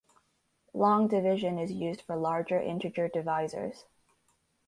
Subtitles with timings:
[0.73, 3.83] Long division is used for larger integer divisors.